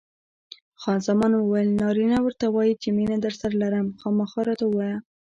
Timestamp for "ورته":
2.21-2.45